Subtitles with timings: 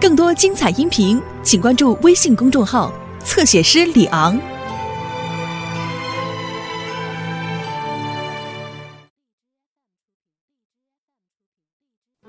[0.00, 2.92] 更多精彩音频，请关注微信公众号
[3.24, 4.38] “侧写师李昂”。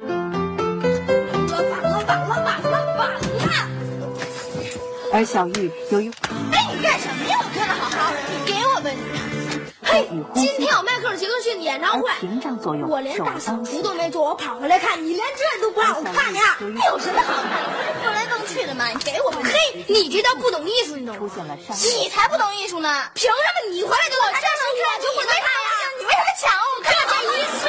[0.01, 3.53] 晚了，晚了，晚了，晚了！
[5.13, 6.11] 而小玉由于
[6.51, 7.37] 哎，你干什么呀？
[7.39, 8.17] 我看着好好的，
[10.35, 16.57] 今天有迈克尔·杰克逊的演唱会，屏障作用我连大扫除都没做，我跑回来看，你连这都不让我看呀？
[16.59, 18.03] 有什么好看的？
[18.03, 19.39] 蹦来蹦去的嘛，你给我吧。
[19.43, 21.29] 嘿，你这叫不懂艺术，你懂吗？
[21.83, 23.11] 你才不懂艺术呢！
[23.13, 24.47] 凭什么你回来就我这能看
[25.01, 25.69] 就不能看呀？
[25.99, 27.67] 你为什么抢我看这一次？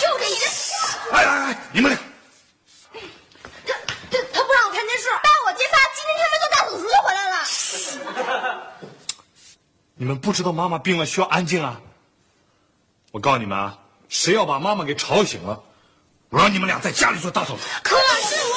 [0.00, 0.46] 就你这，
[1.12, 1.98] 哎哎哎，你们俩，
[3.66, 3.74] 他
[4.10, 7.34] 他他不让我看电视，带我揭发，今天他们做大扫除就回来了。
[9.96, 11.80] 你们不知道妈妈病了需要安静啊！
[13.12, 15.62] 我告诉你们啊，谁要把妈妈给吵醒了，
[16.30, 18.54] 我让你们俩在家里做大扫除，可是我。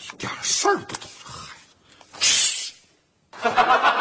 [0.00, 1.08] 一点事儿不懂。
[3.42, 3.50] 来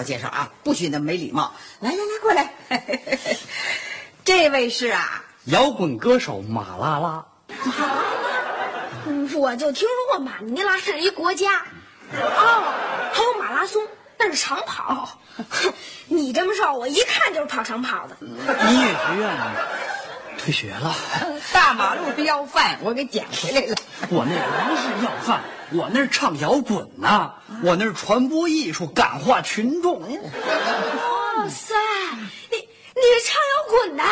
[0.00, 1.52] 绍介绍啊，不许那么没礼貌。
[1.80, 2.54] 来来来，过来，
[4.24, 7.24] 这位是啊，摇滚歌手马拉拉，
[9.06, 11.62] 嗯我就听说过马尼拉是一国家，
[12.12, 13.82] 哦，还有马拉松，
[14.18, 15.18] 那是长跑。
[16.08, 18.16] 你这么瘦，我一看就是跑长跑的。
[18.20, 18.36] 音
[18.82, 19.30] 乐学院
[20.38, 20.94] 退学了。
[21.52, 23.76] 大马路要饭，我给捡回来了。
[24.08, 24.32] 我那
[24.68, 25.40] 不是要饭，
[25.72, 27.32] 我那是唱摇滚呐、
[27.62, 30.00] 我那是传播艺术，感化群众。
[30.00, 31.74] 哇塞，
[32.50, 34.04] 你你是唱摇滚的？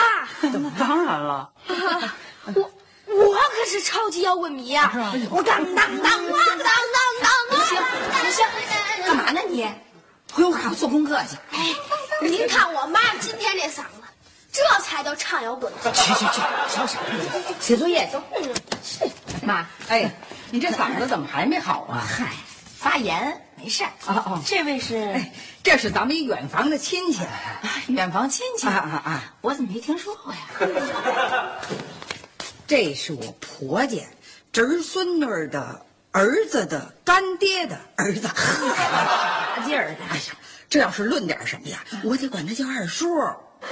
[0.79, 1.51] 当然了，
[2.47, 2.71] 我
[3.07, 4.93] 我可是超级摇滚迷啊、
[5.31, 6.69] 我当当当当当当
[7.23, 7.59] 当。
[7.67, 7.77] 行
[8.33, 8.47] 行，
[9.05, 9.69] 干嘛呢你？
[10.33, 11.37] 回屋好好做功课去。
[11.51, 11.75] 哎，
[12.23, 14.03] 您看我妈今天这嗓子，
[14.53, 15.73] 这才叫唱摇滚。
[15.83, 17.01] 去去去，小小
[17.59, 18.23] 写作业走。
[19.49, 20.13] 妈，哎，
[20.51, 22.05] 你这嗓子怎么还没好啊？
[22.07, 22.33] 嗨，
[22.77, 23.91] 发炎没事儿。
[24.07, 25.33] 啊哦这位是哎，
[25.63, 27.21] 这是咱们一远房的亲戚。
[27.87, 29.35] 远房亲戚啊啊啊！
[29.41, 30.39] 我怎么没听说过呀？
[32.69, 34.03] 这是我婆家
[34.53, 38.29] 侄孙女儿的儿子的干爹的儿子。
[38.29, 40.05] 大劲儿的。
[40.11, 40.37] 哎呀，
[40.69, 43.09] 这要是论点什么呀，我得管他叫二叔。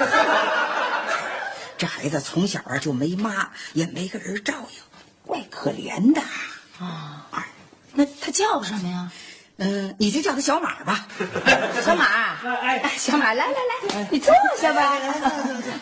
[1.79, 4.81] 这孩子从小啊就没妈，也没个人照应，
[5.27, 6.21] 怪可怜的。
[6.79, 7.27] 啊，
[7.93, 9.11] 那他叫什么呀？
[9.59, 11.07] 嗯，你就叫他小马吧。
[11.83, 12.05] 小马，
[12.61, 13.53] 哎，小马，来来
[13.95, 14.93] 来，你坐下吧，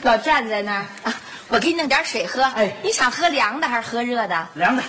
[0.03, 1.15] 老站在那儿啊。
[1.49, 2.43] 我给你弄点水喝。
[2.43, 4.49] 哎你想喝凉的还是喝热的？
[4.55, 4.82] 凉的。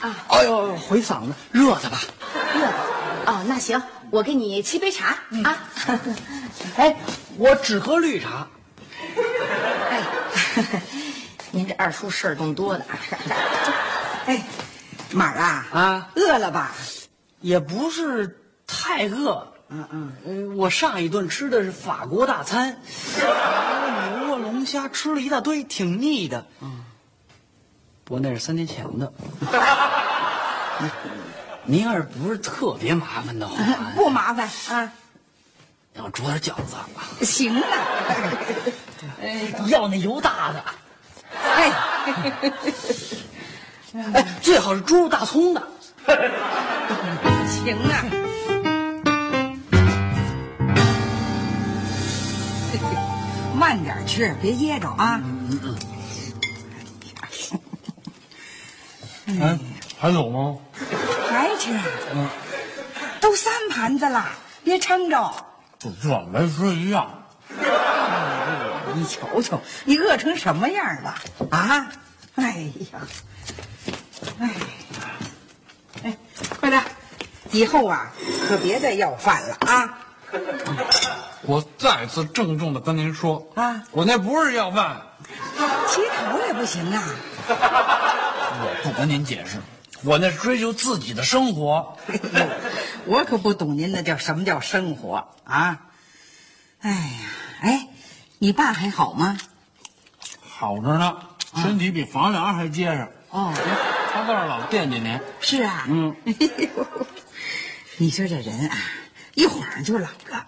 [0.00, 1.98] 啊，哎呦，回嗓子，热的吧？
[2.54, 2.74] 热的。
[3.24, 5.58] 哦，那行，我给你沏杯茶啊。
[6.76, 6.94] 哎，
[7.38, 8.46] 我只喝绿茶。
[9.90, 10.02] 哎，
[11.50, 12.98] 您这二叔事儿更多的啊。
[14.26, 14.42] 哎，
[15.12, 16.72] 马儿啊，啊饿了吧？
[17.40, 19.52] 也不是太饿。
[19.68, 22.78] 嗯嗯，呃，我上一顿吃的是法国大餐，
[23.18, 26.46] 牛啊龙虾吃了一大堆，挺腻的。
[26.60, 26.84] 嗯，
[28.04, 29.12] 不过那是三年前的。
[31.68, 33.56] 您要是不是特别麻烦的话，
[33.96, 34.92] 不麻烦啊，
[35.94, 36.76] 要煮点饺子，
[37.24, 37.66] 行了。
[39.66, 40.64] 要那油大的，
[41.42, 41.72] 哎，
[44.12, 45.62] 哎，最好是猪肉大葱的。
[47.48, 48.04] 行啊。
[53.58, 55.20] 慢点吃，别噎着啊！
[59.26, 59.58] 嗯哎，
[59.98, 60.56] 还有吗？
[61.28, 61.82] 还还吃啊？
[62.14, 62.28] 嗯，
[63.20, 64.26] 都三盘子了，
[64.62, 65.34] 别撑着。
[65.78, 67.22] 就这没吃一样。
[68.94, 71.14] 你瞧瞧，你饿成什么样了
[71.50, 71.88] 啊？
[72.36, 73.00] 哎呀，
[74.38, 74.50] 哎，
[76.04, 76.16] 哎，
[76.60, 76.82] 快点，
[77.52, 78.12] 以后啊，
[78.48, 79.98] 可别再要饭了啊！
[81.42, 85.00] 我再次郑重的跟您说啊我那不是要饭，
[85.88, 87.02] 乞讨也不行啊！
[87.48, 89.58] 我不跟您解释，
[90.02, 91.96] 我那是追求自己的生活。
[93.06, 95.78] 我可不懂您那叫什么叫生活啊！
[96.80, 96.98] 哎呀，
[97.60, 97.88] 哎，
[98.38, 99.38] 你爸还好吗？
[100.58, 101.16] 好着呢，
[101.54, 103.06] 身体比房梁还结实。
[103.30, 103.52] 哦，
[104.16, 105.20] 他倒是老惦记您。
[105.40, 106.16] 是啊，嗯，
[107.98, 108.76] 你说这人啊，
[109.34, 110.46] 一晃就老了。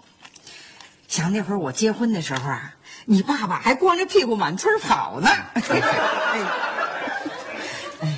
[1.07, 2.73] 想那会儿我结婚的时候啊，
[3.05, 5.29] 你爸爸还光着屁股满村跑呢。
[5.53, 6.41] 哎，
[8.01, 8.17] 哎，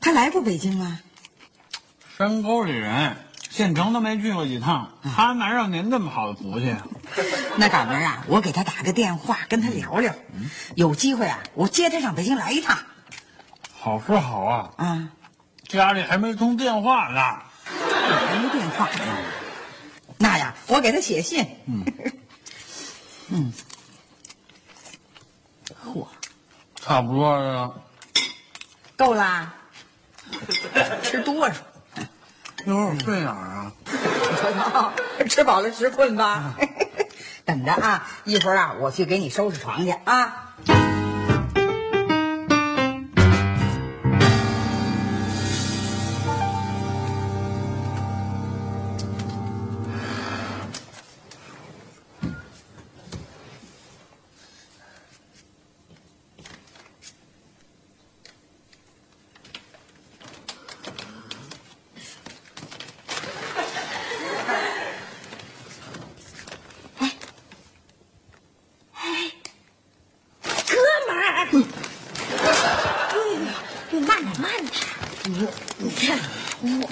[0.00, 1.00] 他来过北京吗？
[2.16, 3.16] 山沟里人，
[3.50, 6.86] 县城都没去过几趟，他哪有您这么好的福气啊？
[7.58, 10.14] 那赶明儿啊，我给他打个电话，跟他聊聊。
[10.76, 12.78] 有机会啊，我接他上北京来一趟。
[13.84, 15.08] 好是好啊，啊，
[15.66, 17.20] 家里还没通电话呢。
[17.64, 19.04] 还没电话呢。
[20.18, 21.44] 那呀，我给他写信。
[21.66, 21.84] 嗯，
[23.30, 23.52] 嗯，
[25.84, 26.06] 嚯，
[26.76, 27.74] 差不多了。
[28.96, 29.52] 够啦，
[31.02, 31.56] 吃多少？
[32.64, 34.94] 一会儿睡哪儿啊？
[35.28, 36.54] 吃饱了吃困吧。
[37.44, 40.51] 等着啊，一会儿啊，我去给你收拾床去啊。
[73.90, 74.72] 你慢点，慢点。
[75.24, 75.46] 你
[75.78, 76.18] 你看
[76.62, 76.88] 我，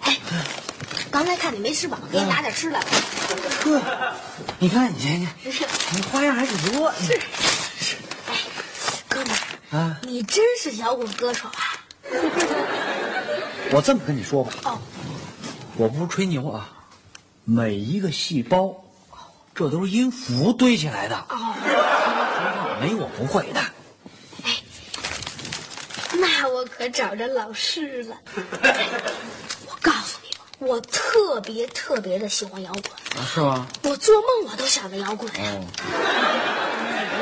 [0.00, 0.18] 哎，
[1.10, 2.78] 刚才看你没吃饱，给你拿点吃的。
[3.64, 3.80] 呵，
[4.58, 5.08] 你看你瞧
[5.50, 6.92] 瞧，你花样还挺多。
[7.00, 7.18] 是，
[8.28, 8.34] 哎，
[9.08, 9.30] 哥们
[9.70, 11.80] 儿，啊你真是摇滚歌手啊！
[13.70, 14.78] 我这么跟你说吧，哦，
[15.76, 16.68] 我不是吹牛啊，
[17.44, 18.84] 每一个细胞，
[19.54, 21.16] 这都是音符堆起来的。
[21.30, 23.60] 哦，没我不会的。
[26.14, 28.16] 那我可找着老师了。
[28.34, 33.68] 我告诉你吧，我特别特别的喜欢摇滚，啊，是吗？
[33.84, 35.52] 我做梦我都想着摇滚呀。
[35.52, 35.60] 你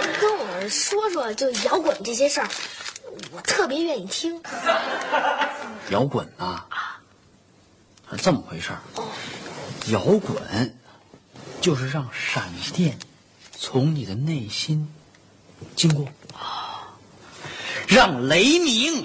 [0.00, 2.48] 能跟我说说就摇滚这些事儿，
[3.32, 4.40] 我特别愿意听。
[5.90, 6.66] 摇滚啊，
[8.10, 8.80] 是这么回事儿。
[9.88, 10.74] 摇滚
[11.60, 12.98] 就是让闪电
[13.58, 14.90] 从你的内心
[15.76, 16.08] 经过，
[17.86, 19.04] 让雷鸣，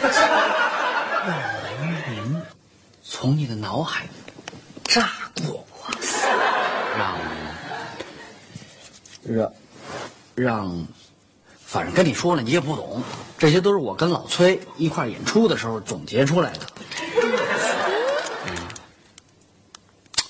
[0.00, 1.70] 让雷
[2.14, 2.42] 云
[3.02, 4.06] 从你的脑海
[4.84, 5.10] 炸
[5.42, 5.64] 过，
[6.96, 7.18] 让
[9.24, 9.52] 让
[10.34, 10.86] 让，
[11.64, 13.02] 反正跟你说了你也不懂，
[13.36, 16.66] 这些都是我跟老崔一块演出的时候总结出来的。
[18.46, 18.54] 嗯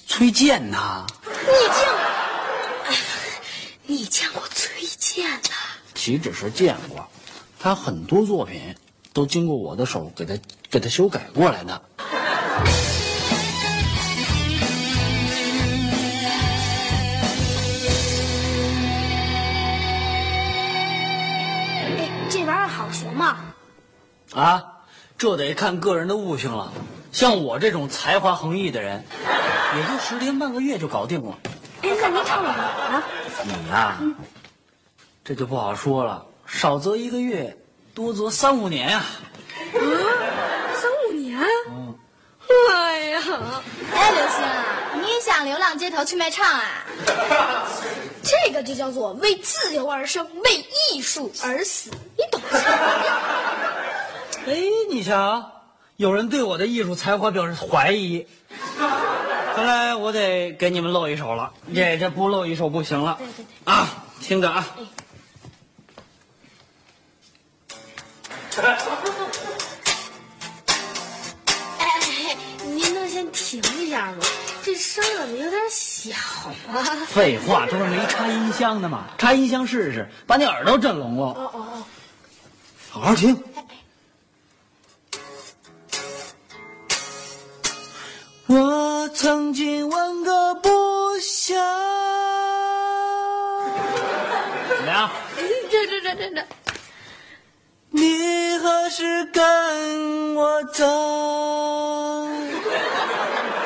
[0.07, 2.93] 崔健呐，你见过？
[3.87, 5.55] 你见过崔健呐？
[5.95, 7.09] 岂止是见过，
[7.61, 8.75] 他很多作品
[9.12, 10.38] 都经过我的手给他
[10.71, 11.83] 给他修改过来的。
[21.97, 23.38] 哎，这玩意儿好学吗？
[24.35, 24.62] 啊，
[25.17, 26.73] 这得看个人的悟性了。
[27.11, 29.03] 像我这种才华横溢的人，
[29.77, 31.38] 也就十天半个月就搞定了。
[31.83, 33.03] 哎，那您唱我哪呢？
[33.45, 33.99] 你呀、
[35.25, 37.57] 这就不好说了，少则一个月，
[37.99, 39.02] 多则三五年呀、啊，
[39.75, 41.37] 三五年。
[41.69, 41.99] 嗯，
[42.73, 43.21] 哎呀，
[43.93, 44.64] 哎，刘星啊，
[45.00, 46.87] 你想流浪街头去卖唱啊？
[48.23, 50.64] 这个就叫做为自由而生，为
[50.95, 52.49] 艺术而死，你懂吗？
[54.47, 54.55] 哎，
[54.88, 55.50] 你瞧，
[55.97, 58.25] 有人对我的艺术才华表示怀疑，
[59.57, 61.52] 看来我得给你们露一手了。
[61.75, 63.17] 这这不露一手不行了。
[63.19, 63.88] 对对啊，
[64.21, 64.64] 听着啊。
[64.78, 64.85] 哎
[72.65, 74.19] 您能先停一下吗？
[74.62, 76.11] 这声怎么有点小
[76.71, 76.83] 啊？
[77.09, 79.05] 废话，这不是没插音箱的吗？
[79.17, 81.27] 插音箱试试，把你耳朵震聋了。
[81.27, 81.85] 哦哦哦，
[82.91, 83.41] 好好听。
[88.47, 90.69] 我曾经问个不
[91.21, 91.55] 休。
[97.90, 100.85] 你何时跟我走？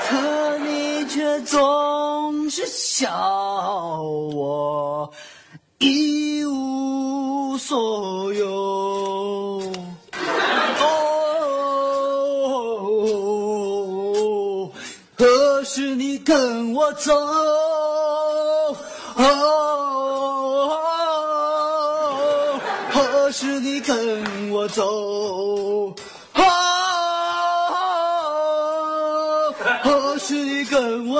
[0.09, 5.11] 可你却总是笑我
[5.79, 8.12] 一无所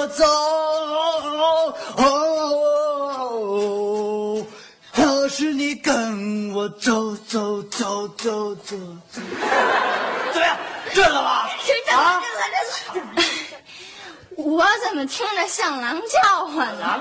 [0.03, 0.25] 我走？
[1.97, 3.33] 哦，
[4.93, 8.77] 何时你跟我走走走走走
[9.13, 9.21] 走？
[10.33, 10.57] 怎么样？
[10.93, 11.49] 这个吧？
[11.65, 12.43] 这啊这个
[12.95, 13.07] 这个，
[14.43, 17.01] 我怎么听着像狼叫唤呢？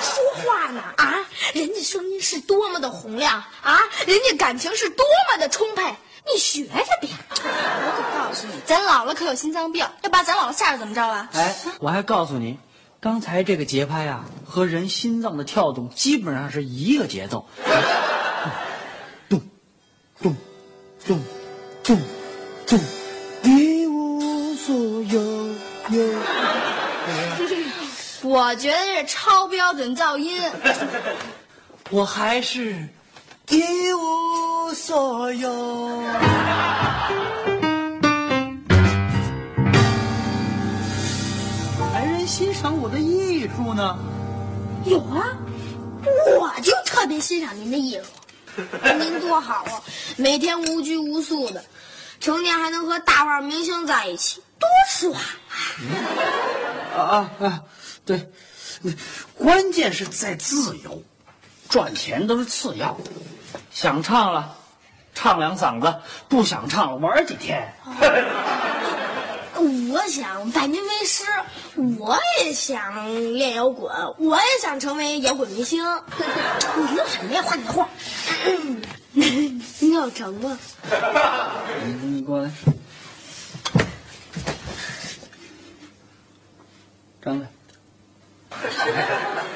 [0.00, 0.82] 说话呢？
[0.96, 1.16] 啊，
[1.52, 5.82] 人家声音是多么的洪亮啊，人家感情是多么的充沛，
[6.32, 7.12] 你学着点。
[8.34, 11.28] 诉你，咱姥姥可有心脏病，要把咱姥姥吓着怎么着啊？
[11.32, 12.58] 哎，我还告诉你，
[13.00, 17.46] 刚才这个节拍啊，和人心脏的跳动基本上是一个节奏。
[19.28, 19.40] 咚，
[20.20, 20.36] 咚，
[21.06, 21.22] 咚，
[21.82, 22.00] 咚，
[22.66, 22.80] 咚，
[23.42, 25.20] 一无所有
[25.90, 26.14] 有。
[28.26, 30.42] 我觉得这是超标准噪音。
[31.90, 32.88] 我还是
[33.50, 35.50] 一无所有。
[42.36, 43.96] 欣赏我的艺术呢。
[44.86, 45.38] 有啊，
[46.40, 48.62] 我就特别欣赏您的艺术，
[48.98, 49.80] 您多好啊，
[50.16, 51.64] 每天无拘无束的，
[52.18, 55.14] 成天还能和大腕明星在一起，多爽
[56.92, 56.98] 啊！
[56.98, 57.62] 啊啊啊！
[58.04, 58.28] 对，
[59.38, 61.00] 关键是在自由，
[61.68, 62.98] 赚钱都是次要。
[63.70, 64.56] 想唱了，
[65.14, 65.86] 唱两嗓子；
[66.28, 67.72] 不想唱了，玩几天。
[69.94, 71.22] 我想拜您为师，
[72.00, 75.80] 我也想练摇滚，我也想成为摇滚明星。
[76.76, 77.40] 你弄什么呀？
[77.44, 77.88] 画你画，
[79.12, 80.58] 你有成吗？
[81.84, 82.50] 你你过来，
[87.24, 87.46] 张开，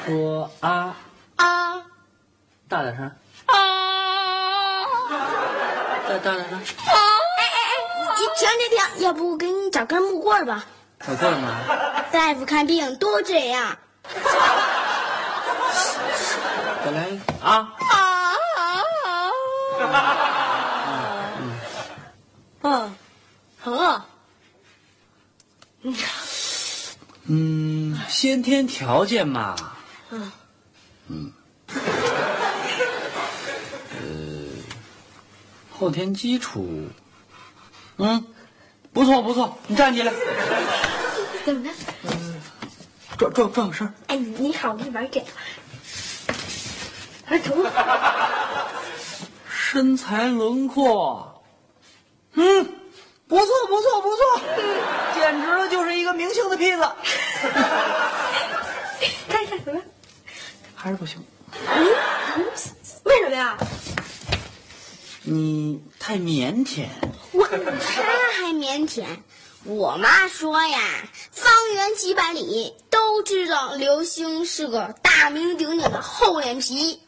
[0.07, 0.95] 说啊，
[1.35, 1.81] 啊
[2.69, 3.11] 大点声，
[3.47, 3.57] 啊！
[6.07, 6.57] 再大点声。
[6.57, 7.75] 哎哎哎，
[8.17, 10.65] 你停停停，要不给你找根木棍吧？
[10.99, 11.47] 找棍儿呢？
[12.11, 13.77] 大夫看病都这样。
[16.83, 17.73] 再来一个啊！
[17.79, 18.33] 啊！
[22.61, 22.95] 嗯，
[25.81, 25.95] 嗯，
[27.27, 29.55] 嗯，先天条件嘛，
[30.09, 30.31] 嗯
[31.07, 31.31] 嗯，
[33.93, 34.03] 呃，
[35.71, 36.89] 后天基础，
[37.97, 38.25] 嗯，
[38.91, 40.11] 不错不错，你站起来，
[41.45, 41.69] 怎么着？
[43.17, 45.25] 转转转个身，哎，你好，你玩这个。
[47.29, 47.55] 玩头。
[49.47, 51.43] 身材轮廓，
[52.33, 52.65] 嗯，
[53.27, 54.41] 不错不错不错，
[55.13, 56.91] 简直了就是一个明星的坯子，
[59.27, 59.87] 看一看怎么样？
[60.73, 61.85] 还是不行，嗯，
[63.03, 63.55] 为什么呀？
[65.21, 66.87] 你太腼腆。
[67.51, 69.03] 我他还腼腆。
[69.65, 70.79] 我妈说呀，
[71.31, 77.01] 方圆几百里都知道刘星是个大名鼎鼎的厚脸皮。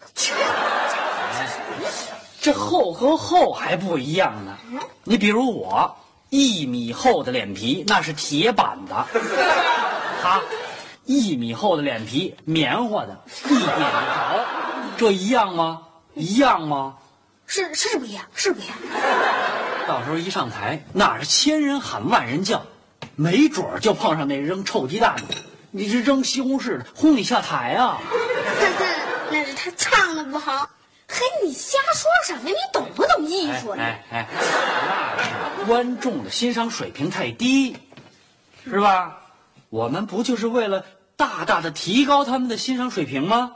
[2.42, 4.58] 这厚和厚还不一样呢。
[5.04, 5.96] 你比如我，
[6.30, 9.08] 一米厚的脸皮那是铁板的，
[10.22, 10.42] 他
[11.06, 14.46] 一米厚的脸皮棉花的，一点不着，
[14.98, 15.84] 这一样吗？
[16.16, 16.98] 一样吗？
[17.46, 18.76] 是是不一样，是不一样。
[19.88, 22.66] 到时候一上台，那是千人喊万人叫，
[23.16, 25.36] 没准儿就碰上那扔臭鸡蛋的，
[25.72, 28.00] 你是扔西红柿的，轰你下台啊！
[29.32, 30.70] 那是他唱的不好。
[31.08, 32.50] 嘿，你瞎说什么？
[32.50, 33.72] 你懂不懂艺术？
[33.72, 34.28] 哎哎，
[35.18, 37.76] 那是观众的欣赏水平太低，
[38.64, 39.18] 是吧？
[39.70, 40.86] 我们不就是为了
[41.16, 43.52] 大大的提高他们的欣赏水平吗？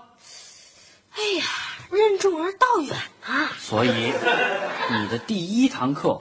[1.16, 1.46] 哎呀，
[1.92, 3.52] 任重而道远啊！
[3.60, 3.90] 所以，
[4.92, 6.20] 你的第一堂课，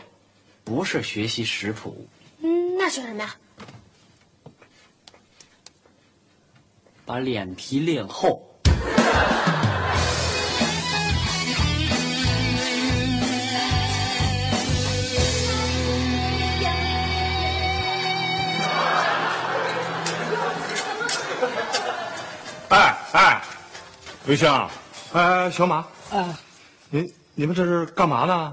[0.63, 2.07] 不是学习食谱。
[2.41, 3.35] 嗯，那学什么呀？
[7.07, 8.43] 把脸皮练厚。
[22.71, 23.43] 哎哎，
[24.27, 24.51] 刘星。
[25.15, 25.77] 哎，小马，
[26.11, 26.37] 啊
[26.91, 28.53] 你你们这是干嘛呢？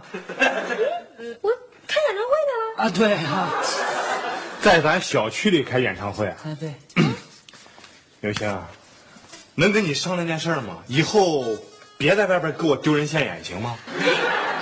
[1.41, 1.49] 我
[1.87, 2.83] 开演唱会呢。
[2.83, 3.49] 啊，对啊，
[4.61, 6.35] 在咱小区里开演唱会啊？
[6.45, 6.71] 啊对，
[8.21, 8.59] 刘星，
[9.55, 10.77] 能跟你商量件事儿吗？
[10.85, 11.43] 以后
[11.97, 13.75] 别在外边给我丢人现眼，行吗？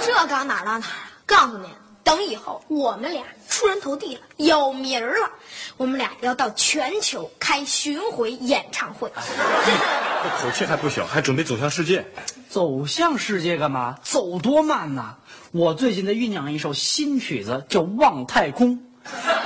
[0.01, 1.11] 这刚哪儿到哪儿啊？
[1.25, 1.67] 告诉你，
[2.05, 5.29] 等以后我们俩出人头地了，有名儿了，
[5.75, 9.11] 我们俩要到全球开巡回演唱会。
[10.21, 12.05] 这口气还不小，还准备走向世界。
[12.49, 13.97] 走向世界干嘛？
[14.03, 15.15] 走多慢呐！
[15.51, 18.77] 我最近在酝酿一首新曲子，叫《望太空》，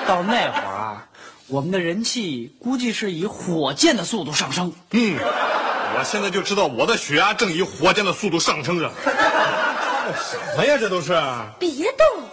[0.08, 1.08] 到那会儿啊，
[1.48, 4.74] 我们的人气估计是以火箭的速度上升。
[4.92, 8.92] 嗯，我现在就知道我的血压正以火箭的速度上升着。
[10.16, 11.12] 什么呀，这都是？
[11.60, 12.24] 别动，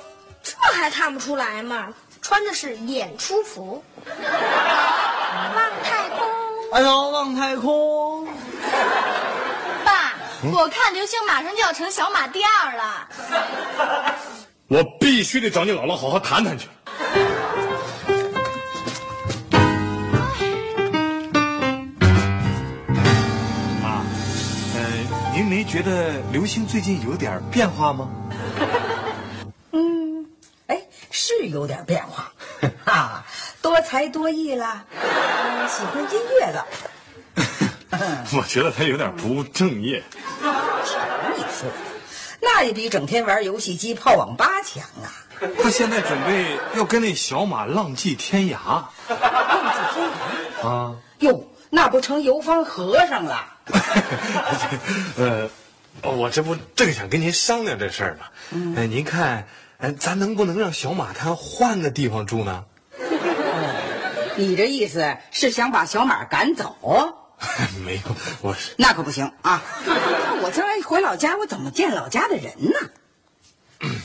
[0.43, 1.89] 这还看不出来吗？
[2.23, 3.85] 穿的是演出服。
[5.55, 6.00] 望太
[6.71, 8.27] 空，哎呦，望太空！
[9.85, 10.15] 爸，
[10.53, 13.09] 我看刘星马上就要成小马第二了。
[14.69, 16.69] 我必须得找你姥姥好好谈谈去。
[23.83, 24.05] 妈，
[24.77, 24.81] 呃，
[25.35, 28.09] 您没觉得刘星最近有点变化吗？
[29.73, 30.25] 嗯
[30.69, 32.31] 哎，是有点变化，
[32.85, 33.27] 啊，
[33.63, 36.67] 多才多艺了，呃喜欢音乐的。
[38.33, 40.03] 我觉得他有点不务正业。
[40.41, 40.99] 瞧
[41.37, 41.69] 你说，
[42.41, 45.13] 那也比整天玩游戏机、泡网吧强啊！
[45.63, 48.57] 他现在准备要跟那小马浪迹天涯
[49.09, 50.11] 浪迹天
[50.63, 50.97] 涯，啊。
[51.19, 53.45] 哟，那不成游方和尚了？
[55.19, 55.51] 呃，
[56.03, 58.27] 我这不正想跟您商量这事儿吗？
[58.77, 59.47] 呃，您看，
[59.79, 62.65] 呃，咱能不能让小马他换个地方住呢？
[64.47, 66.77] 你这意思是想把小马赶走？
[67.85, 68.03] 没有，
[68.43, 69.63] 我是那可不行啊！
[69.87, 73.91] 那我将来回老家，我怎么见老家的人呢？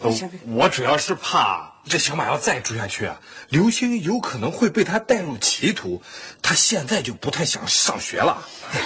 [0.00, 0.10] 呃
[0.48, 3.18] 我主要是怕这小马要再住下去啊，
[3.48, 6.02] 刘星有可能会被他带入歧途。
[6.42, 8.42] 他现在就不太想上学了。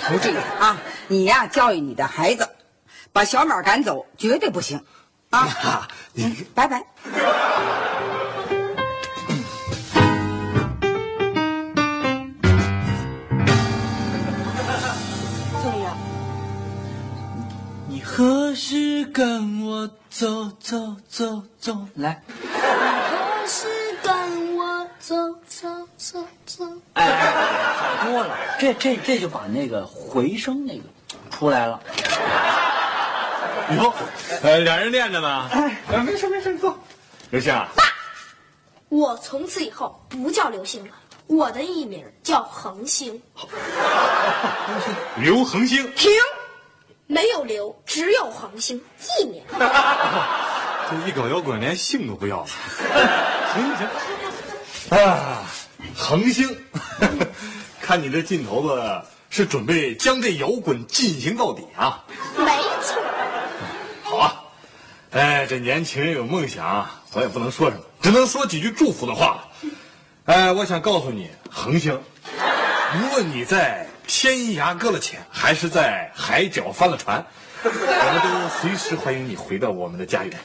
[0.09, 0.81] 不这样啊！
[1.09, 2.49] 你呀，教育你的孩子，
[3.13, 4.85] 把小马赶走绝对不行
[5.31, 5.41] 啊！
[5.41, 6.85] 啊， 你拜拜。
[19.13, 21.77] 跟我走走走走？
[21.95, 23.67] 来，何时
[24.03, 25.15] 跟我走
[25.47, 26.65] 走走走？
[26.95, 27.07] 哎，
[28.01, 30.85] 好多了，这这这就把那个回声那个
[31.31, 31.81] 出来了。
[33.77, 33.93] 哟，
[34.43, 35.49] 呃，俩人练着呢。
[35.53, 36.79] 哎，没事没事，坐。
[37.31, 37.85] 刘星啊，爸
[38.89, 40.95] 我从此以后不叫刘星了，
[41.27, 43.21] 我的艺名叫恒星。
[45.19, 45.93] 刘恒星。
[45.95, 46.11] 停，
[47.11, 48.79] 没有刘，只有恒星，
[49.19, 49.43] 一年。
[49.59, 52.47] 这一搞摇滚连姓都不要 了。
[53.55, 53.89] 行行
[54.91, 55.43] 行，啊，
[55.97, 56.55] 恒星，
[57.81, 62.05] 看你这劲头子是准备将这摇滚进行到底啊！
[62.37, 62.45] 没
[62.83, 63.03] 错，
[64.03, 64.43] 好啊，
[65.13, 69.49] 哎，这年轻人有梦想，我也不能说什么，只能说几句祝福的话。
[70.27, 71.99] 哎，我想告诉你，恒星，
[72.95, 77.27] 无论你在天涯搁了浅，还是在海角翻了船，
[77.63, 80.41] 我们都随时欢迎你回到我们的家园。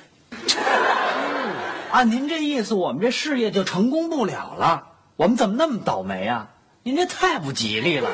[1.89, 4.89] 按您这意思，我们这事业就成功不了了。
[5.15, 6.49] 我们怎么那么倒霉啊？
[6.84, 8.10] 您这太不吉利了。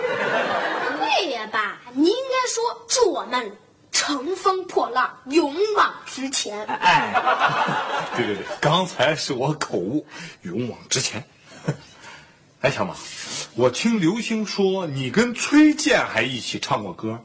[0.99, 3.57] 对呀，爸，您应该说祝我们
[3.91, 6.63] 乘风破浪，勇往直前。
[6.65, 7.11] 哎，
[8.15, 10.05] 对对对，刚才是我口误，
[10.43, 11.23] 勇往直前。
[12.61, 12.93] 哎，小马，
[13.55, 17.17] 我听刘星说你跟崔健还一起唱过歌，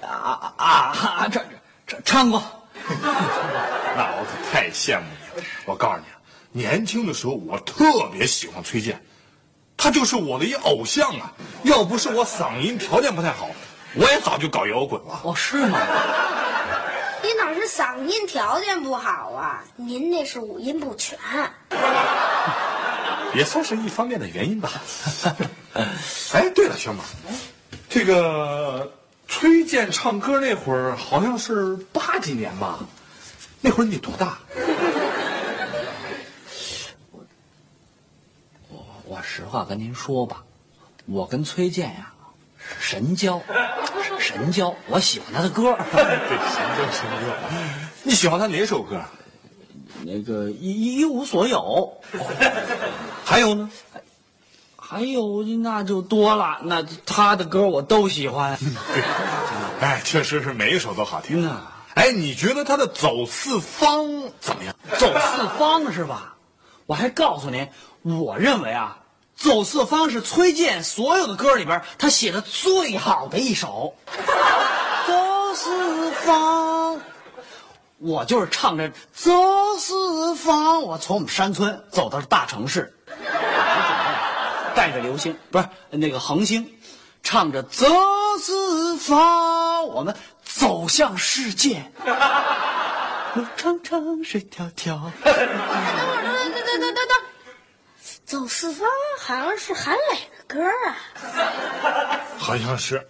[0.00, 1.28] 啊啊啊！
[1.30, 1.44] 这
[1.86, 2.42] 这唱过。
[2.88, 5.46] 那我可太羡慕你了。
[5.66, 6.16] 我告诉你啊，
[6.52, 8.98] 年轻的时候我特别喜欢崔健，
[9.76, 11.30] 他就是我的一偶像啊。
[11.64, 13.50] 要不是我嗓音条件不太好，
[13.94, 15.20] 我也早就搞摇滚了。
[15.22, 15.78] 哦，是吗？
[17.22, 19.62] 你哪是嗓音条件不好啊？
[19.76, 21.18] 您那是五音不全。
[23.34, 24.70] 也算是一方面的原因吧。
[26.32, 27.04] 哎，对了，小马，
[27.88, 28.92] 这个
[29.28, 32.80] 崔健唱歌那会儿好像是八几年吧？
[33.60, 34.38] 那会儿你多大？
[38.68, 40.42] 我我实话跟您说吧，
[41.06, 42.12] 我跟崔健呀
[42.58, 43.40] 是神交，
[44.18, 44.74] 神交。
[44.88, 47.34] 我喜欢他的歌， 对，神交神交。
[48.02, 49.00] 你喜欢他哪首歌？
[50.04, 52.00] 那个一一无所有，
[53.24, 53.70] 还有呢？
[54.76, 58.58] 还有那就多了，那他的歌我都喜欢。
[59.80, 61.46] 哎，确实是每一首都好听。
[61.46, 64.06] 啊，哎，你觉得他的走四方
[64.40, 64.74] 怎么样？
[64.98, 66.36] 走四方是吧？
[66.86, 67.68] 我还告诉您，
[68.02, 68.96] 我认为啊，
[69.36, 73.94] 走四方是崔健所有的歌里边他写的最好的一首。
[75.06, 75.14] 走
[75.54, 76.98] 四方，
[77.98, 79.32] 我就是唱着走
[79.76, 82.94] 四方，我从我们山村走到大城市，
[84.74, 86.72] 带着流星不是那个恒星，
[87.24, 87.86] 唱着走
[88.40, 91.90] 四方，我们走向世界。
[93.34, 95.10] 路长长，水迢迢。
[95.24, 97.18] 等会儿，等等等等等等，
[98.24, 102.20] 走四方好像是韩磊的歌啊。
[102.38, 103.08] 好像是。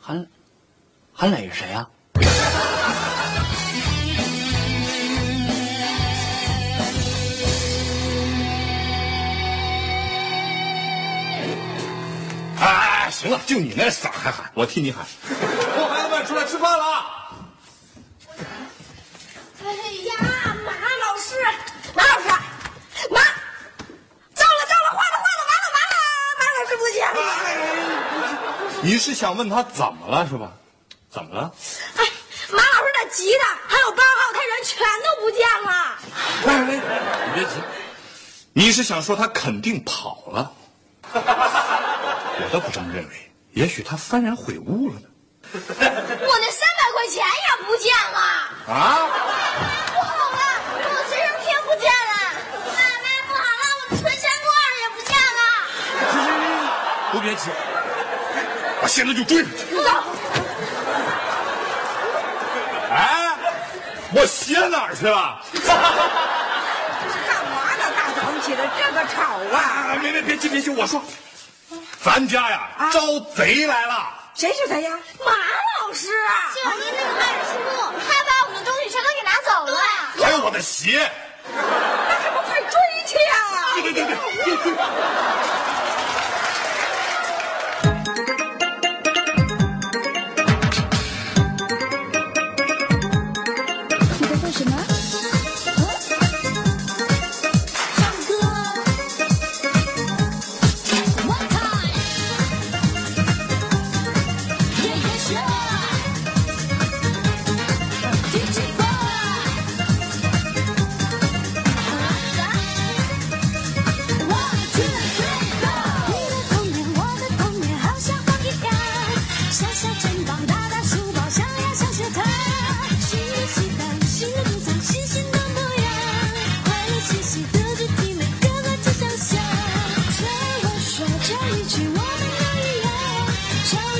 [0.00, 0.26] 韩，
[1.22, 1.86] 韩磊是谁呀、
[12.58, 15.06] 哎，行了，就你那嗓还喊，我替你喊。
[15.30, 17.30] 给孩子们出来吃饭了啊！
[19.62, 21.36] 哎呀，马老师，
[21.94, 22.26] 马老师，
[23.12, 23.20] 马，
[24.34, 25.94] 糟了糟了，坏了坏了，完了完了，
[26.40, 27.16] 马老师不见了。
[28.82, 30.50] 你是想问他怎么了是吧？
[31.12, 31.52] 怎么了？
[31.98, 32.04] 哎，
[32.48, 35.70] 马老师那吉他还有八号他人全都不见了。
[36.46, 36.80] 哎哎，
[37.26, 37.50] 你别急，
[38.54, 40.50] 你是想说他肯定跑了？
[41.12, 45.08] 我倒不这么认为，也许他幡然悔悟了呢。
[45.52, 45.58] 我
[46.40, 48.18] 那三百块钱也不见了。
[48.72, 49.06] 啊？
[49.92, 50.38] 不好了，
[50.80, 52.12] 我随身听不见了。
[52.72, 55.40] 奶奶，不好了，我存钱罐也不见了。
[57.12, 57.50] 都别急，
[58.80, 59.58] 我现在就追上去。
[62.94, 63.36] 哎，
[64.14, 65.40] 我鞋哪儿去了？
[65.64, 65.76] 干
[67.48, 67.82] 嘛呢？
[67.96, 69.58] 大早上起来这个吵啊！
[69.92, 71.02] 啊，别别别急别急，我说，
[72.02, 74.08] 咱家呀招贼来了。
[74.34, 74.90] 谁是贼呀？
[75.24, 76.08] 马老师，
[76.54, 77.52] 就是您那个卖的书，
[78.06, 79.78] 他把我们的东西全都给拿走了。
[80.22, 81.10] 还有我的鞋。
[81.54, 83.34] 那还不快追去呀！
[83.74, 84.72] 对对对对对对。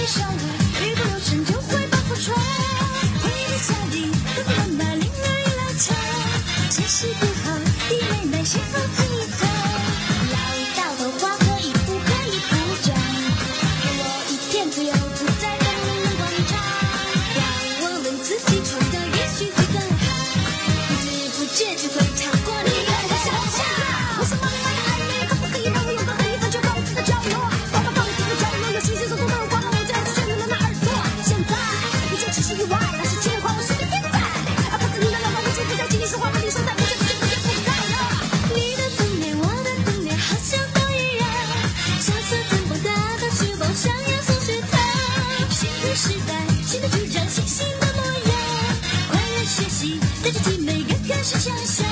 [0.07, 0.52] 稍
[51.22, 51.91] 每个开始想象。